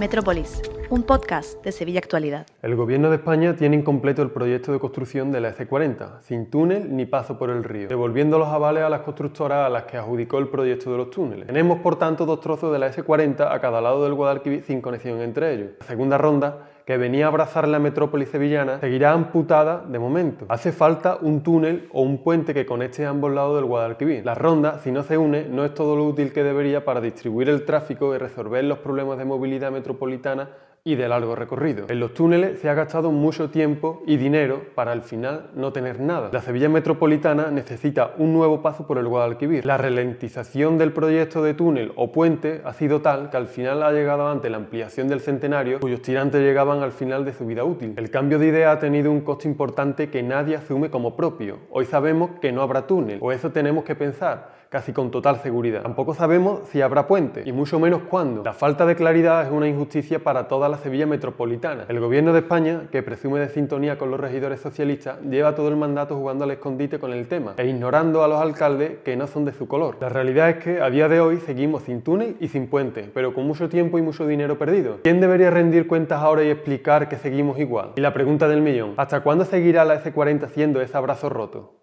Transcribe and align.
Metrópolis, 0.00 0.62
un 0.88 1.02
podcast 1.02 1.62
de 1.62 1.72
Sevilla 1.72 1.98
Actualidad. 1.98 2.46
El 2.62 2.74
Gobierno 2.74 3.10
de 3.10 3.16
España 3.16 3.54
tiene 3.54 3.76
incompleto 3.76 4.22
el 4.22 4.30
proyecto 4.30 4.72
de 4.72 4.78
construcción 4.78 5.30
de 5.30 5.42
la 5.42 5.54
EC40, 5.54 6.22
sin 6.22 6.48
túnel 6.48 6.96
ni 6.96 7.04
paso 7.04 7.38
por 7.38 7.50
el 7.50 7.62
río, 7.62 7.86
devolviendo 7.86 8.38
los 8.38 8.48
avales 8.48 8.82
a 8.82 8.88
las 8.88 9.02
constructoras 9.02 9.66
a 9.66 9.68
las 9.68 9.84
que 9.84 9.98
adjudicó 9.98 10.38
el 10.38 10.48
proyecto 10.48 10.90
de 10.90 10.96
los 10.96 11.10
túneles. 11.10 11.46
Tenemos, 11.48 11.80
por 11.80 11.98
tanto, 11.98 12.24
dos 12.24 12.40
trozos 12.40 12.72
de 12.72 12.78
la 12.78 12.90
S40 12.90 13.52
a 13.52 13.60
cada 13.60 13.82
lado 13.82 14.02
del 14.02 14.14
Guadalquivir 14.14 14.62
sin 14.62 14.80
conexión 14.80 15.20
entre 15.20 15.52
ellos. 15.52 15.72
La 15.80 15.86
segunda 15.86 16.16
ronda 16.16 16.69
que 16.84 16.96
venía 16.96 17.26
a 17.26 17.28
abrazar 17.28 17.68
la 17.68 17.78
metrópoli 17.78 18.26
sevillana 18.26 18.80
seguirá 18.80 19.12
amputada 19.12 19.84
de 19.86 19.98
momento. 19.98 20.46
Hace 20.48 20.72
falta 20.72 21.18
un 21.20 21.42
túnel 21.42 21.88
o 21.92 22.02
un 22.02 22.22
puente 22.22 22.54
que 22.54 22.66
conecte 22.66 23.06
a 23.06 23.10
ambos 23.10 23.32
lados 23.32 23.56
del 23.56 23.66
Guadalquivir. 23.66 24.24
La 24.24 24.34
ronda, 24.34 24.78
si 24.78 24.90
no 24.90 25.02
se 25.02 25.18
une, 25.18 25.44
no 25.44 25.64
es 25.64 25.74
todo 25.74 25.96
lo 25.96 26.04
útil 26.04 26.32
que 26.32 26.42
debería 26.42 26.84
para 26.84 27.00
distribuir 27.00 27.48
el 27.48 27.64
tráfico 27.64 28.14
y 28.14 28.18
resolver 28.18 28.64
los 28.64 28.78
problemas 28.78 29.18
de 29.18 29.24
movilidad 29.24 29.70
metropolitana 29.70 30.48
y 30.84 30.94
de 30.94 31.08
largo 31.08 31.34
recorrido. 31.34 31.86
En 31.88 32.00
los 32.00 32.14
túneles 32.14 32.58
se 32.60 32.68
ha 32.68 32.74
gastado 32.74 33.10
mucho 33.10 33.50
tiempo 33.50 34.02
y 34.06 34.16
dinero 34.16 34.62
para 34.74 34.92
al 34.92 35.02
final 35.02 35.50
no 35.54 35.72
tener 35.72 36.00
nada. 36.00 36.30
La 36.32 36.40
Sevilla 36.40 36.68
Metropolitana 36.68 37.50
necesita 37.50 38.14
un 38.18 38.32
nuevo 38.32 38.62
paso 38.62 38.86
por 38.86 38.98
el 38.98 39.06
Guadalquivir. 39.06 39.66
La 39.66 39.76
ralentización 39.76 40.78
del 40.78 40.92
proyecto 40.92 41.42
de 41.42 41.54
túnel 41.54 41.92
o 41.96 42.12
puente 42.12 42.62
ha 42.64 42.72
sido 42.72 43.02
tal 43.02 43.30
que 43.30 43.36
al 43.36 43.46
final 43.46 43.82
ha 43.82 43.92
llegado 43.92 44.28
ante 44.28 44.50
la 44.50 44.56
ampliación 44.56 45.08
del 45.08 45.20
centenario 45.20 45.80
cuyos 45.80 46.02
tirantes 46.02 46.40
llegaban 46.40 46.82
al 46.82 46.92
final 46.92 47.24
de 47.24 47.32
su 47.32 47.46
vida 47.46 47.64
útil. 47.64 47.94
El 47.96 48.10
cambio 48.10 48.38
de 48.38 48.48
idea 48.48 48.72
ha 48.72 48.78
tenido 48.78 49.10
un 49.10 49.20
coste 49.20 49.48
importante 49.48 50.10
que 50.10 50.22
nadie 50.22 50.56
asume 50.56 50.90
como 50.90 51.16
propio. 51.16 51.58
Hoy 51.70 51.84
sabemos 51.84 52.30
que 52.40 52.52
no 52.52 52.62
habrá 52.62 52.86
túnel, 52.86 53.18
o 53.20 53.32
eso 53.32 53.50
tenemos 53.50 53.84
que 53.84 53.94
pensar 53.94 54.59
casi 54.70 54.92
con 54.92 55.10
total 55.10 55.40
seguridad. 55.42 55.82
Tampoco 55.82 56.14
sabemos 56.14 56.60
si 56.70 56.80
habrá 56.80 57.08
puente, 57.08 57.42
y 57.44 57.52
mucho 57.52 57.80
menos 57.80 58.02
cuándo. 58.08 58.44
La 58.44 58.52
falta 58.52 58.86
de 58.86 58.94
claridad 58.94 59.44
es 59.44 59.50
una 59.50 59.68
injusticia 59.68 60.20
para 60.20 60.46
toda 60.46 60.68
la 60.68 60.78
Sevilla 60.78 61.06
metropolitana. 61.06 61.86
El 61.88 61.98
gobierno 61.98 62.32
de 62.32 62.38
España, 62.38 62.82
que 62.92 63.02
presume 63.02 63.40
de 63.40 63.48
sintonía 63.48 63.98
con 63.98 64.12
los 64.12 64.20
regidores 64.20 64.60
socialistas, 64.60 65.20
lleva 65.22 65.56
todo 65.56 65.68
el 65.68 65.76
mandato 65.76 66.16
jugando 66.16 66.44
al 66.44 66.52
escondite 66.52 67.00
con 67.00 67.12
el 67.12 67.26
tema 67.26 67.54
e 67.56 67.66
ignorando 67.66 68.22
a 68.22 68.28
los 68.28 68.40
alcaldes 68.40 68.98
que 69.04 69.16
no 69.16 69.26
son 69.26 69.44
de 69.44 69.52
su 69.52 69.66
color. 69.66 69.96
La 70.00 70.08
realidad 70.08 70.50
es 70.50 70.56
que 70.62 70.80
a 70.80 70.88
día 70.88 71.08
de 71.08 71.20
hoy 71.20 71.38
seguimos 71.38 71.82
sin 71.82 72.02
túnel 72.02 72.36
y 72.38 72.46
sin 72.46 72.68
puente, 72.68 73.10
pero 73.12 73.34
con 73.34 73.48
mucho 73.48 73.68
tiempo 73.68 73.98
y 73.98 74.02
mucho 74.02 74.24
dinero 74.24 74.56
perdido. 74.56 74.98
¿Quién 75.02 75.20
debería 75.20 75.50
rendir 75.50 75.88
cuentas 75.88 76.22
ahora 76.22 76.44
y 76.44 76.48
explicar 76.48 77.08
que 77.08 77.16
seguimos 77.16 77.58
igual? 77.58 77.92
Y 77.96 78.00
la 78.00 78.14
pregunta 78.14 78.46
del 78.46 78.62
millón, 78.62 78.94
¿hasta 78.98 79.20
cuándo 79.22 79.44
seguirá 79.44 79.84
la 79.84 80.00
S40 80.00 80.48
siendo 80.50 80.80
ese 80.80 80.96
abrazo 80.96 81.28
roto? 81.28 81.79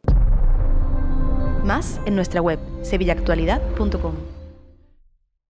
Más 1.68 2.00
en 2.06 2.16
nuestra 2.16 2.42
web 2.42 2.60
sevillaactualidad.com. 2.82 4.37